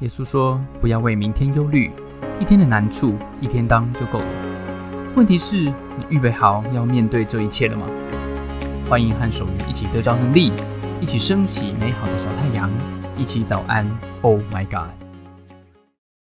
[0.00, 1.90] 耶稣说：“不要为明天忧虑，
[2.40, 5.12] 一天的难处一天当就够了。
[5.16, 7.84] 问题是，你预备好要面对这一切了吗？”
[8.88, 10.52] 欢迎和守愚一起得着能力，
[11.00, 12.70] 一起升起美好的小太阳，
[13.16, 13.84] 一起早安。
[14.22, 14.88] Oh my God！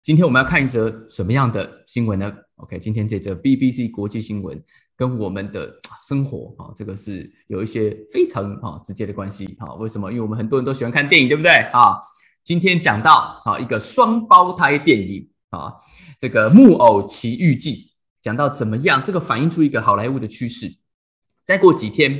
[0.02, 4.58] 今天我们要看一则什么样的新闻呢？OK，今天这则 BBC 国际新闻
[4.96, 5.70] 跟我们的
[6.08, 9.74] 生活啊，这个是有一些非常啊直接的关系啊。
[9.74, 10.10] 为什么？
[10.10, 11.98] 因为我们很多人都喜欢看电影，对不对啊？
[12.48, 15.70] 今天讲到啊，一个双胞胎电影啊，
[16.18, 17.74] 这个《木偶奇遇记》，
[18.22, 20.66] 讲到怎么样，这个反映出一个好莱坞的趋势。
[21.44, 22.18] 再过几天，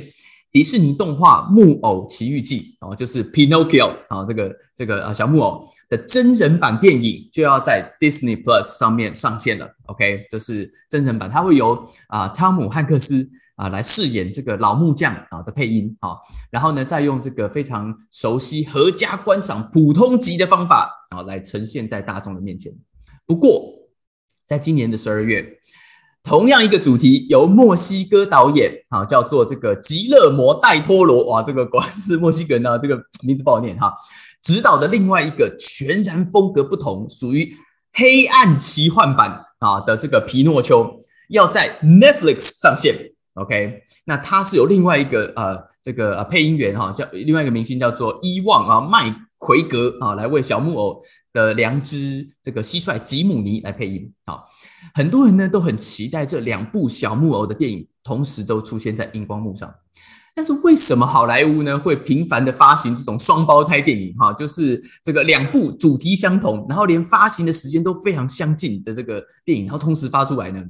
[0.51, 9.67] 迪士尼动画《木偶奇遇记》啊，就是 Pinocchio 啊，这个这个啊小木偶的真人版电影就要在 Disney Plus 上面上线了。
[9.87, 13.27] OK，这是真人版，它会由啊汤姆汉克斯。
[13.59, 16.15] 啊，来饰演这个老木匠啊的配音啊，
[16.49, 22.73] 然后呢，再用这个非常熟悉、合家观赏、普通级的方法啊，来呈现在大众的面前。
[23.25, 23.73] 不过，
[24.45, 25.45] 在今年的十二月，
[26.23, 33.93] 同样一个主题由墨西哥导演啊，叫做这个吉勒摩戴托罗哇，这个果然是墨西哥人啊，这个名字不好念哈。
[34.41, 37.53] 指导的另外一个全然风格不同、属于
[37.91, 42.95] 黑暗奇幻版啊的这个皮诺丘，要在 Netflix 上线。
[43.41, 54.11] OK，那他是有另外一个呃，这个呃配音员哈，叫另外一个明星叫做伊旺啊麦奎格啊，来为小木偶的良知这个蟋蟀吉姆尼来配音。
[54.25, 54.45] 好，
[54.93, 59.73] 很多人呢都很期待这两部小木偶的电影同时都出现在荧光幕上。
[60.35, 64.31] 但是为什么好莱坞呢会频繁的发行这种双胞胎电影哈？
[64.33, 70.63] 就是这个两部主题相同，然后连发行的时间都非常相近的这个电影，然后同时发出来呢？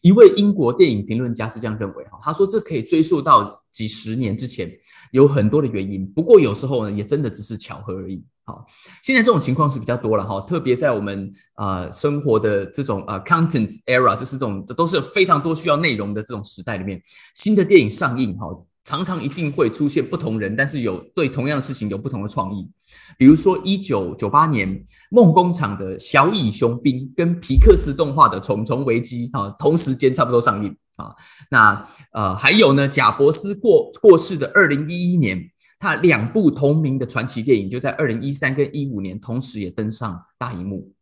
[0.00, 4.70] 一位英国电影评论家是这样认为哈，他说这可以追溯到几十年之前，
[5.12, 6.06] 有很多的原因。
[6.06, 8.24] 不过有时候呢，也真的只是巧合而已。
[8.44, 8.64] 好，
[9.02, 17.00] 现在这种情况是比较多了哈，特别在我们啊生活的这种啊 content era，就是这种都是非常多需要内容的这种时代里面，
[17.34, 18.46] 新的电影上映哈。
[18.90, 22.68] 常常一定会出现不同人，但是有对同样的事情有不同的创意。
[23.16, 31.14] 比如说，一九九八年梦工厂的小蚁雄兵跟皮克斯动画的虫虫危机啊，同时间差不多上映啊。
[31.52, 35.40] 那呃，还有呢，贾伯斯过过世的二零一一年，
[35.78, 40.92] 他两部同名的传奇电影就在二零一三跟一五年同时也登上大荧幕。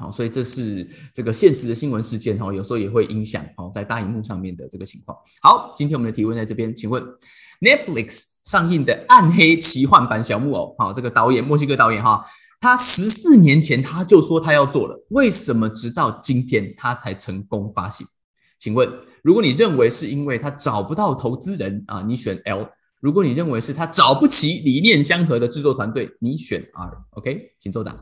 [0.00, 5.16] 好，所以这是这个现实的新闻事件哈，有时候也会影响哦，在大荧幕上面的这个情况。
[5.40, 7.00] 好，今天我们的提问在这边，请问
[7.60, 12.26] Netflix 上映的《暗黑奇幻版小木偶》好，这个导演墨西哥导演哈，
[12.58, 18.04] 他十四年前他就说他要做了，为什么直到今天他才成功发行？
[18.58, 22.68] 请问，如果你认为是因为他找不到投资人啊，你选 L；
[23.00, 27.04] 如果你认为是他找不起理念相合的制作团队，你选 R。
[27.10, 27.96] OK，请作答。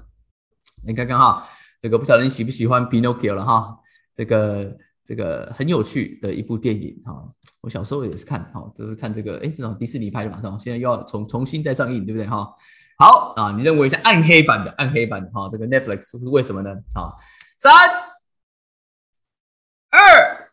[0.86, 1.46] 你看看哈。
[1.82, 3.76] 这个不晓得你喜不喜欢 Pinocchio 了哈，
[4.14, 7.28] 这个这个很有趣的一部电影哈，
[7.60, 10.56] 我小时候也是看哈，就是看这个哎，这种迪士尼拍的嘛，是吧？
[10.60, 12.54] 现在又要重重新再上映，对不对哈？
[12.98, 16.70] 好啊，你认为是暗黑版的暗黑版的哈，这个 Netflix 是为什么呢？
[16.94, 17.10] 啊，
[17.58, 17.74] 三
[19.90, 20.52] 二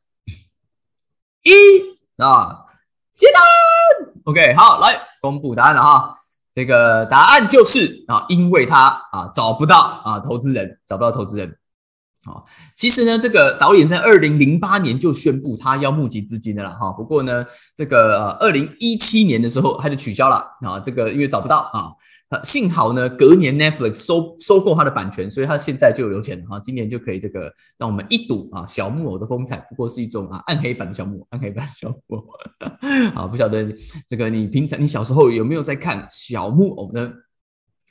[1.44, 1.53] 一
[2.18, 2.66] 啊，
[3.12, 6.16] 接单，OK，好，来公布答案了哈。
[6.59, 11.55] 这个答案就是啊，因为他啊找不到啊投资人，找不到投资人。
[12.25, 12.43] 好，
[12.75, 16.91] 其实呢，这个导演在二零零八年就宣布他要募集资金的了哈。
[16.91, 17.45] 不过呢，
[17.77, 21.95] 这个二零一七年的时候他就取消了啊，这个因为找不到啊。
[22.44, 26.59] 幸好呢，隔年 Netflix 收收购它的版权，所以它现在就有钱了哈。
[26.59, 29.57] 今年就可以这个让我们一睹啊小木偶的风采。
[29.69, 32.25] 不过是一种啊暗黑版的小木偶，暗黑版的小木偶。
[33.16, 33.75] 啊，不晓得
[34.07, 37.12] 这个你平常你小时候有没有在看小木偶呢？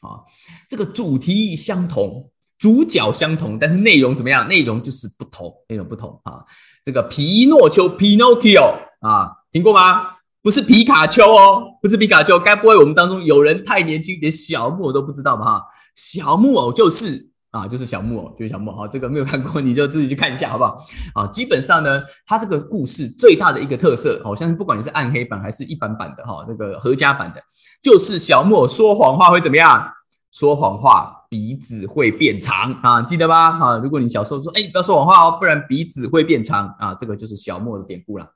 [0.02, 0.22] 啊，
[0.68, 4.46] 这个主题相同，主角相同，但是内容怎么样？
[4.46, 6.44] 内容就是不同，内容不同啊。
[6.84, 10.17] 这个皮诺丘 Pinocchio 啊，听过吗？
[10.42, 15.44] 不是皮卡丘哦，不是皮卡丘，该不会我们当中有人太年轻，连小木偶都不知道吧？
[15.44, 15.62] 哈，
[15.94, 18.86] 小木偶就是啊，就是小木偶，就是小木偶。
[18.86, 20.78] 这个没有看过，你就自己去看一下，好不好？
[21.14, 27.42] 啊，基本上呢，它这个故事最大的一个特色，好像不管你是暗黑版还是一般版的哈，这个合家版的，
[27.82, 29.86] 就是小木偶说谎话会怎么样？
[30.30, 33.58] 说谎话鼻子会变长啊，记得吧？
[33.58, 38.26] 啊，如果你小时候说，哎，不要说谎话哦，不然鼻子会变长啊，这个就是小木偶的典故了。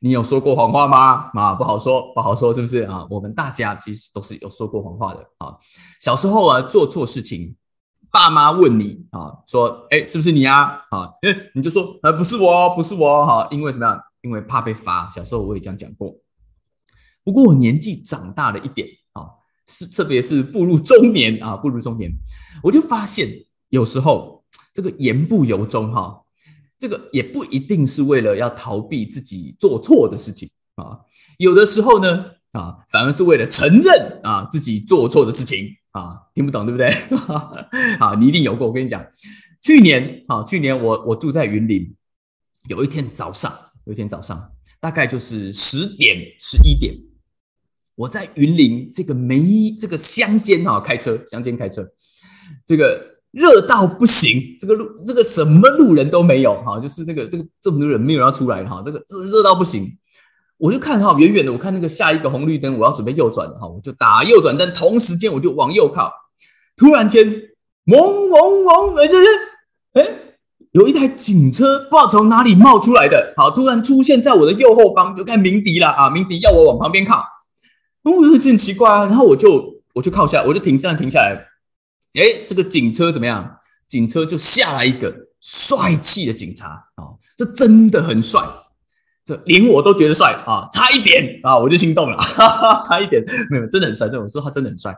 [0.00, 1.30] 你有说过谎话吗？
[1.34, 3.06] 啊，不好说，不好说，是不是啊？
[3.10, 5.56] 我们大家其实都是有说过谎话的啊。
[6.00, 7.56] 小时候啊，做错事情，
[8.10, 10.82] 爸妈问你啊，说，哎，是不是你啊？
[10.90, 14.00] 啊，哎，你就说，呃，不是我，不是我，哈，因为怎么样？
[14.22, 15.08] 因为怕被罚。
[15.10, 16.14] 小时候我也这样讲过。
[17.24, 19.26] 不过我年纪长大了一点啊，
[19.66, 22.10] 是特别是步入中年啊，步入中年，
[22.62, 23.28] 我就发现
[23.68, 26.22] 有时候这个言不由衷哈，
[26.78, 31.00] 这个也不一定是为了要逃避自己做错的事情啊，
[31.38, 36.88] 有的时候呢啊，反而是为了承认啊自己做错的事情啊，听不懂对不对？
[37.98, 39.04] 啊，你一定有过，我跟你讲，
[39.60, 41.94] 去年啊，去年我我住在云林，
[42.68, 43.52] 有一天早上，
[43.84, 44.52] 有一天早上。
[44.80, 46.94] 大概就是十点十一点，
[47.96, 51.84] 我在云林这个梅这个乡间啊开车，乡间开车，
[52.64, 59.86] 这个热到不行，这个路这个什么路人都没有哈，就是那个这个这么多人没有要出来哈，这个热热到不行，
[60.56, 66.12] 我就看哈远远的，我看那个下一个红绿灯，我要准备右转了哈，我就打右转灯，同时间我就往右靠，
[66.76, 67.26] 突然间
[67.86, 69.28] 嗡嗡嗡，哎这是
[69.94, 70.08] 哎。
[70.72, 76.10] 有一台警车不知道从哪里冒出来的，好，突然出现在我的右后方，就看鸣笛了啊！
[76.10, 77.24] 鸣笛要我往旁边靠，
[78.04, 79.06] 我就很奇怪啊。
[79.06, 81.47] 然后我就我就靠下，我就停这样停下来。
[82.14, 83.58] 哎，这个警车怎么样？
[83.86, 88.42] 警车就下来一个帅气的警察啊，这真的很帅，
[89.24, 94.08] 这连我都觉得帅啊，差一点啊，我就心动了，哈哈，差一点没有，真的很帅。
[94.08, 94.94] 这我说他真的很帅，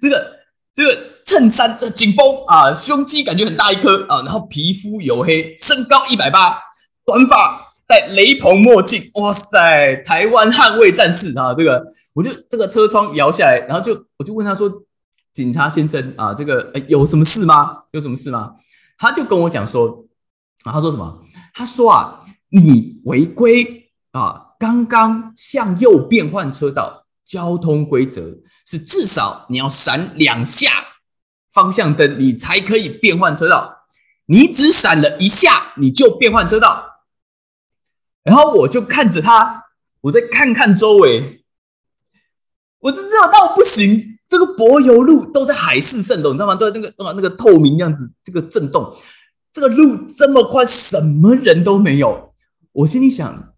[0.00, 0.44] 这个。
[0.76, 6.58] 这个衬衫这紧绷啊，胸肌感觉很大一颗啊，然后皮肤黝黑，身高一百八，
[7.06, 11.54] 短发，戴雷朋墨镜，哇塞，台湾捍卫战士啊！
[11.54, 11.80] 这个
[12.12, 14.68] 我就这个车窗摇下来，然后就我就问他说
[15.34, 17.82] ：“警察先生啊，这个有什么事吗？
[17.90, 18.54] 有什么事吗？”
[18.96, 20.06] 他就跟我讲说
[20.64, 21.22] ：“啊，他说什么？
[21.52, 30.70] 他说啊，你违规啊，刚刚向右变换车道，交通规则。”是至少你要闪两下
[31.52, 33.84] 方向灯，你才可以变换车道。
[34.24, 37.02] 你只闪了一下，你就变换车道。
[38.22, 39.64] 然后我就看着他，
[40.00, 41.44] 我再看看周围，
[42.78, 44.13] 我这热到不行。
[44.34, 46.56] 这个柏油路都在海市蜃楼，你知道吗？
[46.56, 48.92] 都在那个啊那个透明样子，这个震动，
[49.52, 52.32] 这个路这么宽，什么人都没有。
[52.72, 53.52] 我心里想，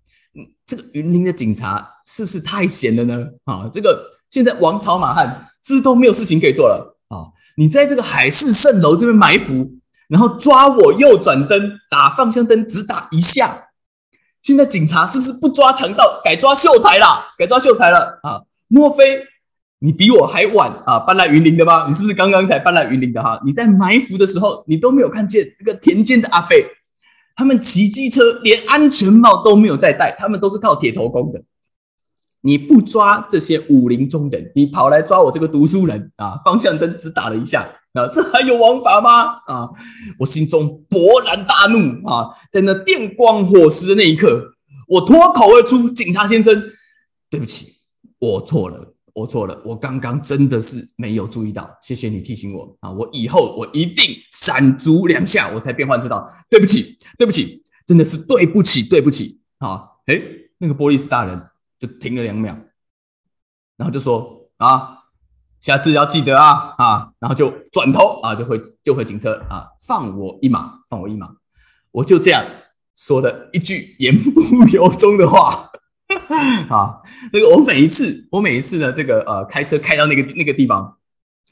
[0.66, 3.26] 这个云林的警察是不是太闲了呢？
[3.44, 4.10] 啊，这个。
[4.28, 7.30] 现在王朝马汉是不是都没有事情可以做了啊？
[7.56, 9.78] 你在这个海市蜃楼这边埋伏，
[10.08, 13.68] 然后抓我右转灯打方向灯只打一下。
[14.42, 17.24] 现在警察是不是不抓强盗，改抓秀才了？
[17.38, 18.42] 改抓秀才了啊？
[18.68, 19.20] 莫非
[19.86, 20.98] 你比我还晚啊？
[20.98, 21.86] 搬来云林的吗？
[21.86, 23.40] 你是不是刚刚才搬来云林的哈？
[23.44, 26.56] 你在埋伏的时候，你都没有看见这个田间的阿伯，
[27.36, 31.40] 他们骑机车连安全帽都没有在戴，他们都是靠铁头功的。
[32.40, 36.36] 你不抓这些武林中人，你跑来抓我这个读书人啊！
[36.44, 37.62] 方向灯只打了一下
[37.92, 39.36] 啊，这还有王法吗？
[39.46, 39.68] 啊！
[40.18, 42.26] 我心中勃然大怒啊！
[42.50, 44.48] 在那电光火石的那一刻，
[44.88, 46.70] 我脱口而出：“警察先生，
[47.30, 47.68] 对不起，
[48.18, 52.90] 我错了，我错了，我刚刚真的是没有注意到，谢谢你提醒我啊！
[52.90, 56.30] 我以后我一定闪足两下，我才变换车道。
[56.50, 59.82] 对不起，对不起，真的是对不起，对不起啊！
[60.04, 60.20] 哎，
[60.58, 61.42] 那个波利斯大人。
[61.78, 62.56] 就停了两秒，
[63.76, 65.00] 然后就说啊，
[65.60, 71.28] 下次要记得啊啊，然后就转头啊，就会就会警车啊，放我一马，放我一马，
[71.90, 72.42] 我就这样
[72.94, 75.70] 说的一句言不由衷的话
[76.68, 77.02] 啊，
[77.32, 80.96] 这个我每一次我每一次呢，这个呃开车开到那个那个地方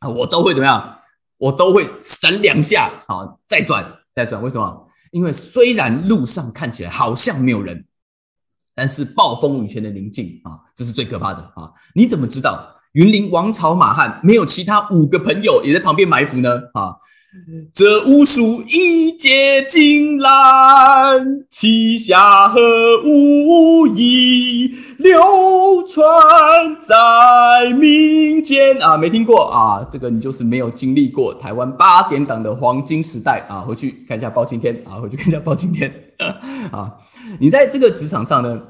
[0.01, 0.99] 啊，我都会怎么样？
[1.37, 4.89] 我都会闪两下啊，再转再转，为什么？
[5.13, 7.87] 因为虽然路上看起来好像没有人。
[8.77, 11.73] 但是暴风雨前的宁静啊，这是最可怕的啊！
[11.95, 16.49] 你怎么知道云林王朝马汉没有其他五个朋友也在旁边埋伏呢？
[16.75, 16.95] 啊，
[17.73, 22.61] 这巫术一结金兰，旗下和
[23.05, 25.21] 武艺流
[25.89, 26.07] 传
[26.81, 28.97] 在民间啊！
[28.97, 29.85] 没听过啊？
[29.91, 33.59] 这个你就是没有经历过台湾八点档的黄金时代啊！
[33.59, 35.03] 回去看一下包青天啊！
[35.03, 35.93] 回去看一下包青天
[36.71, 36.95] 啊！
[37.41, 38.63] 你在这个职场上呢，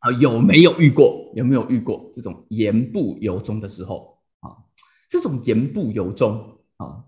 [0.00, 1.32] 啊，有没有遇过？
[1.34, 4.52] 有没有遇过这种言不由衷的时候啊？
[5.08, 7.04] 这种言不由衷啊，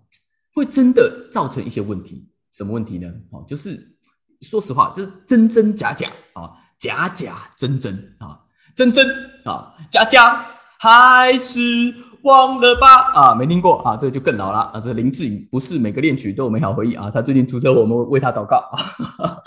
[0.54, 2.28] 会真的造成一些问题。
[2.50, 3.08] 什么问题呢？
[3.30, 3.98] 啊，就是
[4.42, 8.44] 说实话，就是真真假假啊，假假真真啊，
[8.74, 9.06] 真真
[9.44, 10.46] 啊，假假
[10.78, 12.11] 还是。
[12.22, 14.80] 忘了吧啊，没听过啊，这个就更老了啊。
[14.80, 17.10] 这林志颖不是每个恋曲都有美好回忆啊。
[17.10, 19.38] 他最近出车祸，我们为他祷告啊。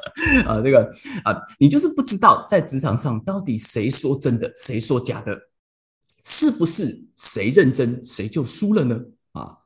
[0.48, 0.90] 啊，这个
[1.24, 5.38] 啊，你就是不知道在职场上到底谁说真的，谁说假的，
[6.26, 8.96] 是不是谁认真谁就输了呢？
[9.34, 9.58] 啊，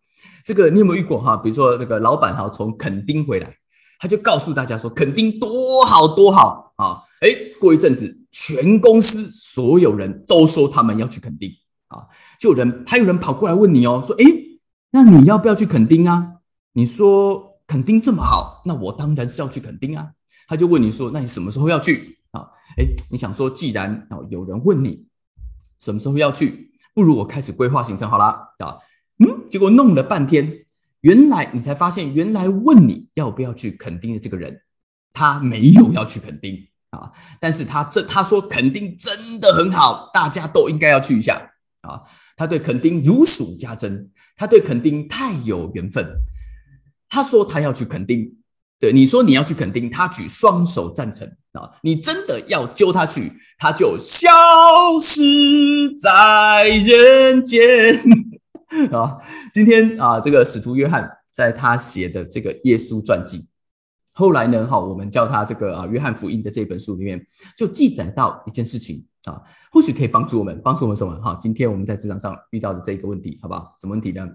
[0.46, 1.38] 这个你有没有遇过哈？
[1.38, 3.56] 比如说这个老板哈从垦丁回来，
[4.00, 7.02] 他就告诉大家说垦丁多好多好啊。
[7.22, 11.50] 哎，过一阵子全公司所有人都说他们要去垦丁。
[11.90, 12.08] 啊，
[12.40, 14.26] 就有人还有人跑过来问你哦，说，哎，
[14.92, 16.38] 那你要不要去垦丁啊？
[16.74, 20.12] 你说垦丁这么好，那我当然是要去垦丁啊。
[20.48, 22.50] 他就问你说，那你什么时候要去啊？
[22.78, 25.08] 哎，你想说，既然哦有人问你
[25.80, 28.54] 什么时候要去，不如我开始规划行程好啦。
[28.60, 28.78] 啊。
[29.18, 30.66] 嗯，结果弄了半天，
[31.02, 34.62] 原来你才发现，原来问你要不要去垦丁的这个人，
[35.12, 41.49] 他没有要去垦丁啊，但是他这他说垦丁真的很好，大家都应该要去一下
[41.82, 42.02] 啊，
[42.36, 46.06] 他对垦丁如数家珍，他对垦丁太有缘分，
[47.10, 48.36] 他说他要去垦丁，
[48.80, 54.30] 对你说你要去垦丁，他举双手赞成啊，你真的要揪他去，他就消
[55.02, 57.96] 失在人间。
[58.92, 59.18] 啊，
[59.52, 63.48] 今天啊，这个使徒约翰在他写的这个耶稣传记，
[64.14, 67.26] 后来呢，哈，我们叫他这个啊，约翰福音的这本书里面，
[67.58, 71.14] 就记载到一件事情啊，或许可以帮助我们，帮助我们什么？
[71.22, 73.76] 哈，今天我们在职场上遇到的这个问题，好不好？
[73.80, 74.28] 什么问题呢？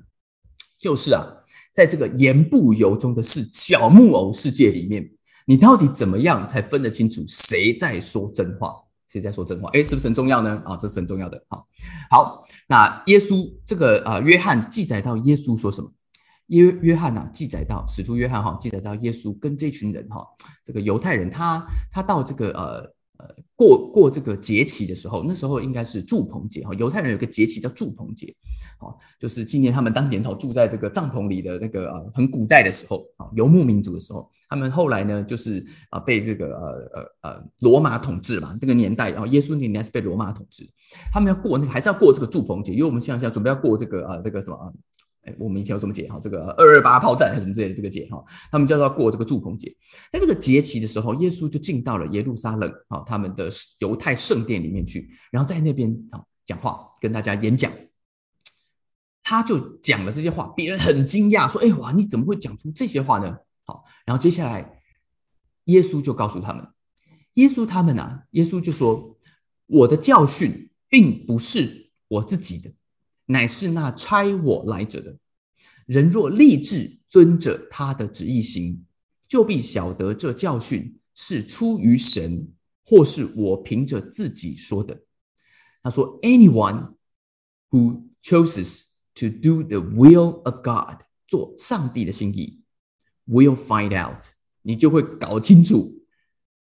[0.80, 1.24] 就是啊，
[1.72, 5.10] 在这个言不由衷的事小木偶世界里面，
[5.46, 8.74] 你到底怎么样才分得清楚谁在说真话？
[9.08, 9.70] 谁在说真话？
[9.72, 10.62] 哎，是不是很重要呢？
[10.66, 11.42] 啊，这是很重要的。
[11.48, 11.66] 好，
[12.10, 15.90] 好，那耶稣这个啊，约翰记载到耶稣说什么？
[16.48, 20.26] 约约翰呐，记载到使徒约翰哈，记载到耶稣跟这群人哈，
[20.62, 28.34] 这个犹太人他他到这个呃呃过过这个节期的时候，那时候应该是祝棚节哈，犹太人有个节期叫祝棚节，
[28.78, 34.30] 好，就是纪念他们当年头住在这个帐篷里的那个呃很古代的时候啊，游牧民族的时候。
[34.46, 38.56] 他们后来呢，就是啊，被这个呃呃呃罗马统治嘛。
[38.60, 40.64] 那个年代，然后耶稣年代是被罗马统治。
[41.10, 44.70] 他们要过那个，还是要过这个祝棚节，因为我们现在现在准备要过这个啊，这个什么啊？
[45.26, 46.18] 哎，我们以前有什么节哈？
[46.20, 48.24] 这个二二八炮战还是什么之类的这个节哈？
[48.50, 49.74] 他们叫做过这个祝棚节。
[50.10, 53.48] 在这个节期的时候，耶稣就进到了耶路撒冷啊，他们的
[53.80, 57.70] 犹太圣殿里面去，然后在那边啊讲话，跟大家演讲。
[59.26, 64.82] 他就讲了这些话，别人很惊讶，说：“哎哇，你怎么会讲出这些话呢？”好，然后接下来，
[65.64, 66.68] 耶稣就告诉他们，
[67.32, 69.16] 耶稣他们啊，耶稣就说
[69.64, 72.70] ：“我的教训并不是我自己的，
[73.26, 75.18] 乃是那差我来者的。
[75.86, 78.84] 人若立志遵着他的旨意行，
[79.28, 82.52] 就必晓得这教训是出于神，
[82.84, 85.02] 或是我凭着自己说的。”
[85.82, 86.94] 他说：“Anyone
[87.70, 92.62] who chooses to do the will of God，做上帝的心意。”
[93.26, 94.22] Will find out，
[94.62, 96.02] 你就会搞清楚，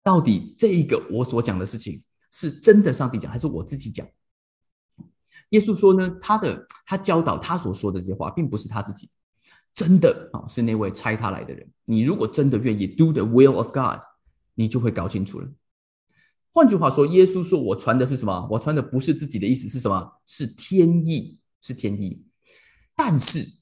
[0.03, 4.07] 到底这一个我所讲的事情是真的上帝讲，还是我自己讲？
[5.51, 9.09] 耶稣说呢，他的他教导他所说的这些话，并不是他自己
[9.73, 11.69] 真的啊，是那位差他来的人。
[11.85, 14.01] 你如果真的愿意 do the will of God，
[14.55, 15.49] 你就会搞清楚了。
[16.53, 18.49] 换句话说，耶稣说我传的是什么？
[18.51, 20.21] 我传的不是自己的意思，是什么？
[20.25, 22.25] 是天意，是天意。
[22.95, 23.57] 但是。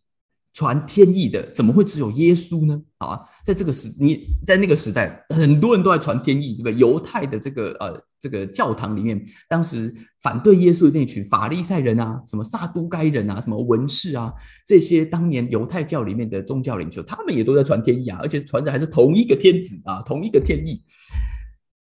[0.56, 2.80] 传天意的怎么会只有耶稣呢？
[3.04, 6.74] 啊，在这个时，你在那个时代，很多人都在传天意，对不对？
[6.74, 14.32] 犹太的这个呃这个教堂里面，当时反对耶稣的那群法利赛人啊，什么撒都该人啊，什么文士啊，
[14.66, 20.82] 这些当年犹太教里面的宗教领袖，他们也都在传天意啊，而且传的还是同一个天子啊，同一个天意。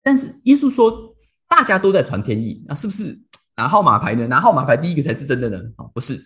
[0.01, 1.15] 但是耶稣说，
[1.47, 3.19] 大家都在传天意，那是不是
[3.57, 4.27] 拿号码牌呢？
[4.27, 5.59] 拿号码牌第一个才是真的呢？
[5.77, 6.19] 啊，不是。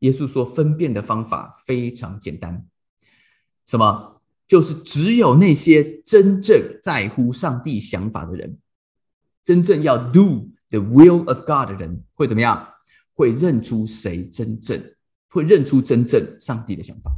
[0.00, 2.64] 耶稣说：“分辨的方法非常简单，
[3.66, 4.19] 什么？
[4.50, 8.58] 就是只有那些真正在乎上帝想法的人，
[9.44, 12.66] 真正要 do the will of God 的人，会怎么样？
[13.14, 14.82] 会认出谁真正
[15.28, 17.12] 会认出真正上帝的想法。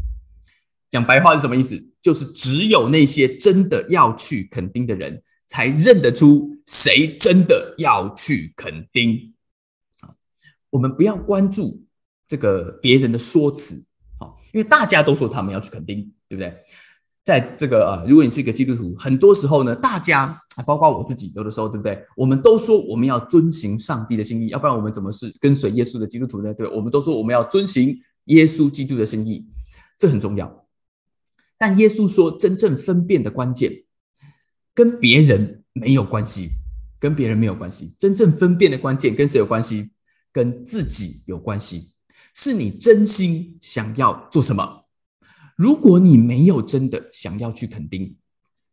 [0.90, 1.82] 讲白话是什么意思？
[2.02, 9.32] 就是只有那些真的要去垦丁的人，才认得出谁真的要去垦丁。
[10.00, 10.12] 啊，
[10.68, 11.82] 我们不要关注。”
[12.28, 13.86] 这个别人的说辞，
[14.18, 16.62] 好，因为大家都说他们要去垦丁，对不对？
[17.24, 20.36] 在这个啊，如果你是一个基督徒，很多时候呢，大家
[20.66, 22.04] 包括我自己，有的时候，对不对？
[22.16, 26.52] 我们都说我们要遵行上帝的心意，要不然我们怎么是跟随耶稣的基督徒呢？
[26.52, 29.46] 对，我们都说我们要遵行耶稣基督的心意，
[29.98, 30.66] 这很重要。
[31.56, 33.84] 但耶稣说，真正分辨的关键
[34.74, 36.48] 跟别人没有关系，
[36.98, 37.94] 跟别人没有关系。
[38.00, 39.92] 真正分辨的关键跟谁有关系？
[40.32, 41.92] 跟自己有关系。
[42.34, 44.81] 是你真心想要做什么？
[45.62, 48.16] 如果你没有真的想要去垦丁，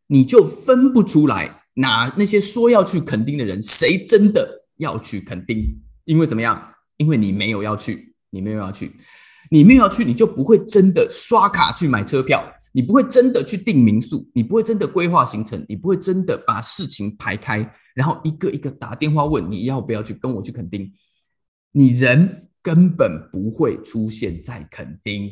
[0.08, 5.64] 你就分不出来哪那些说要去垦丁的人，谁真的要去垦丁？
[6.04, 6.60] 因为怎么样？
[6.96, 8.90] 因为你没有要去，你没有要去，
[9.52, 20.92] 你没有要去，你就不会真的刷卡去买车票，你不会真的去订民宿，你不会真的规划行程，你不会真的把事情排开，然后一个一个打电话问你要不要去跟我去垦丁。
[21.70, 22.48] 你人。
[22.62, 25.30] 根本不会出现在垦丁。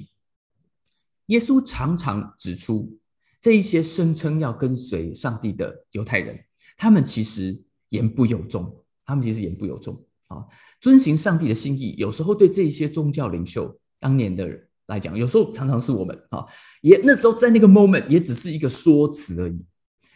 [1.28, 2.99] 耶稣常常指出，
[3.40, 6.38] 这一些声称要跟随上帝的犹太人，
[6.76, 10.44] 他们其实言不由衷，他们其实言不由衷啊。
[10.80, 16.44] 遵行上帝的心意，有时候对这些宗教领袖当年的人来讲，有时候常常是我们啊，
[16.82, 19.64] 也那时候在那个 moment 也只是一个说辞而已。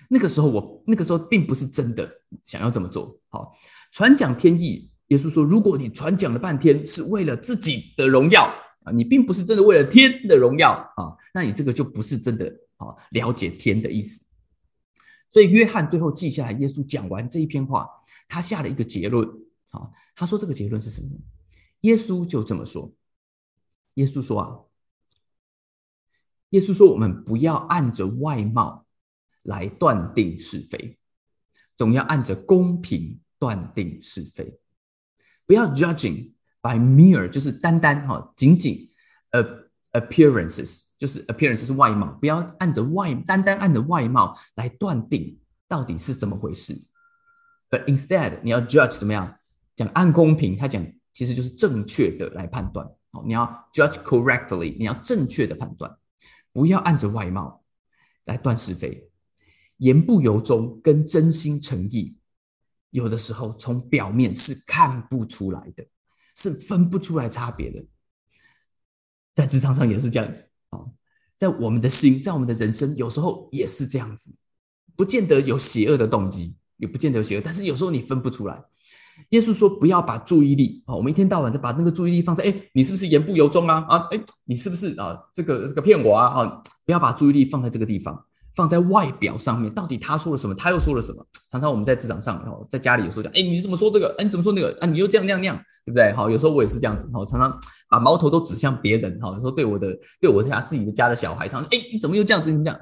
[0.09, 2.11] 那个时候我那个时候并不是真的
[2.45, 3.19] 想要这么做。
[3.29, 3.53] 好，
[3.93, 8.51] 传讲天意，耶稣说，如果你传讲了半天是为了自己的荣耀
[8.85, 12.47] 啊，你并不是真的为了天的荣耀啊，那你这个就不是真的
[12.77, 14.25] 啊了解天的意思。
[15.31, 17.89] 所以约翰最后记下来，耶稣讲完这一篇话，
[18.29, 19.29] 他下了一个结论
[19.71, 21.09] 啊，他说这个结论是什么？
[21.81, 22.93] 耶稣就这么说，
[23.95, 24.59] 耶稣说啊，
[26.51, 28.87] 耶稣说我们不要按着外貌。
[29.45, 30.97] 来断定是非，
[31.77, 34.61] 总要按着公平断定是非，
[35.45, 36.32] 不要 judging
[36.63, 38.89] by mere，就是单单哈，仅仅
[39.31, 45.39] a appearances，就是 appearances 是外貌，不要按着外，单单按着外貌来断定
[45.69, 46.75] 到底是怎么回事。
[47.69, 49.39] But instead，你要 judge 怎么样？
[49.75, 52.87] 讲按公平，他讲其实就是正确的来判断。
[53.13, 55.97] 哦，你要 judge correctly，你要正确的判断，
[56.53, 57.65] 不要按着外貌
[58.25, 59.11] 来断是非。
[59.79, 62.17] 言不由衷跟真心诚意，
[62.91, 65.85] 有的时候从表面是看不出来的，
[66.35, 67.85] 是分不出来差别的。
[69.35, 70.81] 在职场上也是这样子啊，
[71.37, 74.35] 在我们的心，在我们的人生，有时候也是这样子，
[74.97, 78.65] 不见得有邪恶的动机，也不见得有邪恶，但是有时候你分不出来。
[79.29, 83.85] 耶稣说：“不要把注意力啊，我们一天到晚就把那个注意力放在，哎，你是不是言不由衷啊？
[83.89, 85.19] 啊，哎，你是不是啊？
[85.35, 86.27] 这个这个骗我啊？
[86.29, 90.55] 啊，不要把注意力放在这个地方。”放在外表上面，到底他说了什么？
[90.55, 91.27] 他又说了什么？
[91.51, 94.15] 常常我们在职场上，然后在家里有时候讲，哎，你怎么说这个？
[94.19, 94.77] 哎，你怎么说那个？
[94.81, 96.13] 啊，你又这样那样那样，对不对？
[96.13, 102.53] 好，有时候我也是这样子，哈，常常把矛头都指向别人，哈，有时候对我的，对我家自己的家的小孩，常常，哎，你怎么又这样子？
[102.53, 102.79] 你这样，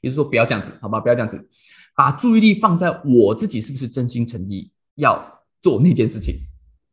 [0.00, 1.00] 也是说不要这样子，好吧？
[1.00, 1.48] 不要这样子，
[1.94, 6.34] 把注意力放在我自己是不是真心诚意要做那件事情，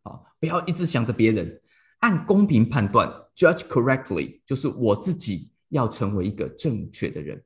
[0.03, 1.61] 啊，不要一直想着别人，
[1.99, 7.41] 按公平判断，judge correctly，就是我自己要成为一个正确的人。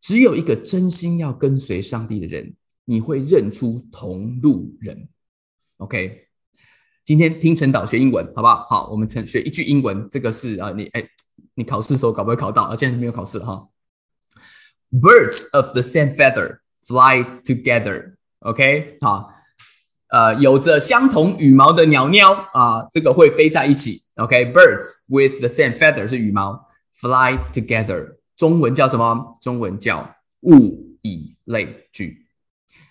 [0.00, 5.08] 只有一个真心要跟随上帝的人，你会认出同路人。
[5.76, 6.26] OK，
[7.04, 8.66] 今天听陈导学英文，好不好？
[8.68, 11.06] 好，我们陈学一句英文，这个是啊，你哎，
[11.54, 12.74] 你考试的时候搞不会考到啊？
[12.74, 13.68] 现在没有考试哈。
[14.90, 18.14] Birds of the same feather fly together。
[18.40, 19.30] OK，好，
[20.08, 24.02] 呃，有着相同羽毛的鸟鸟啊，这个会飞在一起。
[24.16, 26.66] OK，birds with the same feather 是羽毛
[27.00, 28.16] ，fly together。
[28.40, 29.34] 中文叫什么？
[29.42, 32.26] 中文叫物以类聚。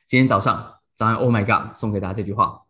[0.06, 2.68] 今天早上，早上，Oh my God，送给大家这句话：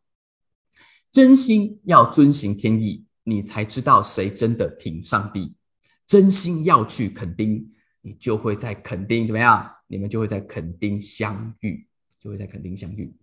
[1.11, 5.57] 真心要遵行天意，你才知道谁真的挺上帝。
[6.05, 9.69] 真心要去垦丁，你就会在垦丁怎么样？
[9.87, 11.85] 你们就会在垦丁相遇，
[12.17, 13.13] 就会在垦丁相遇。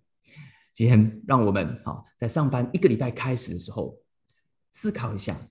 [0.75, 3.99] 今天，让我们好在上班一个礼拜开始的时候，
[4.71, 5.49] 思考一下，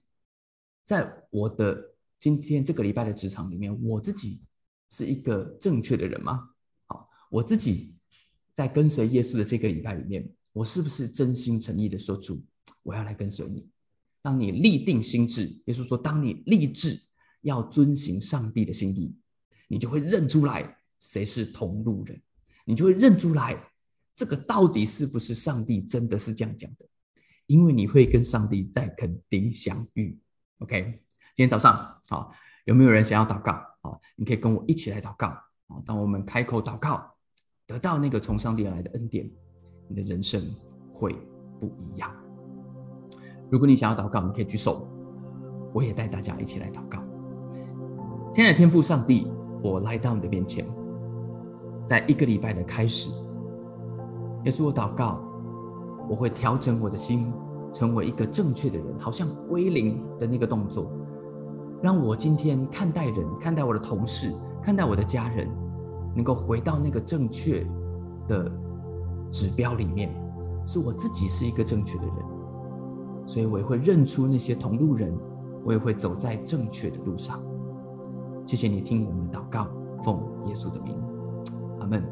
[0.84, 1.95] 在我的。
[2.26, 4.42] 今天这个礼拜的职场里面，我自己
[4.90, 6.50] 是一个正确的人吗？
[6.88, 8.00] 好，我自己
[8.52, 12.44] 在跟随耶稣的这个礼拜里面，我是不是真心诚意的说主，
[12.82, 13.70] 我要来跟随你？
[14.24, 17.00] 当你立定心智，耶稣说，当你立志
[17.42, 19.16] 要遵行上帝的心意，
[19.68, 22.20] 你就会认出来谁是同路人，
[22.66, 23.72] 你就会认出来
[24.16, 26.88] 这个到底是不是上帝真的是这样讲的？
[27.46, 30.18] 因为你会跟上帝在肯定相遇。
[30.58, 31.04] OK。
[31.36, 32.32] 今天早上，好，
[32.64, 33.52] 有没有人想要祷告？
[33.82, 35.34] 好，你可以跟我一起来祷告。
[35.86, 37.12] 当我们开口祷告，
[37.68, 39.30] 得到那个从上帝而来的恩典，
[39.90, 40.42] 你的人生
[40.90, 41.14] 会
[41.60, 42.10] 不一样。
[43.52, 44.88] 如果你想要祷告，你可以举手，
[45.74, 47.04] 我也带大家一起来祷告。
[48.34, 49.28] 亲爱的天父上帝，
[49.62, 50.66] 我来到你的面前，
[51.86, 53.10] 在一个礼拜的开始，
[54.46, 55.22] 耶稣，我祷告，
[56.10, 57.34] 我会调整我的心，
[57.74, 60.90] 成为一个正确的人，好像归零的那个动作。
[61.84, 64.34] 让我今天看待人、看待我的同事、
[64.64, 65.48] 看待我的家人，
[66.16, 67.66] 能够回到那个正确
[68.28, 68.52] 的
[69.32, 70.10] 指标里面，
[70.66, 72.16] 是我自己是一个正确的人，
[73.28, 75.16] 所以我也会认出那些同路人，
[75.64, 77.40] 我也会走在正确的路上。
[78.46, 79.68] 谢谢你听我们的祷告，
[80.04, 80.96] 奉耶稣的名，
[81.80, 82.04] 阿门。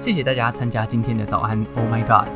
[0.00, 2.28] 谢谢大家参加今天的早安，Oh my God！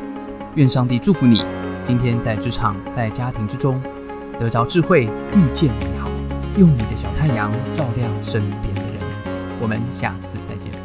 [0.55, 1.41] 愿上帝祝福你，
[1.85, 3.81] 今天在职场、在家庭之中。
[4.41, 5.03] 得着智慧，
[5.35, 6.09] 遇见美好，
[6.57, 8.99] 用你的小太阳照亮身边的人。
[9.61, 10.80] 我们下次再见。